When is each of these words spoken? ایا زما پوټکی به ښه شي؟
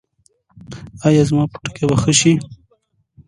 ایا 1.07 1.23
زما 1.29 1.43
پوټکی 1.51 1.85
به 1.89 1.95
ښه 2.01 2.13
شي؟ 2.19 2.33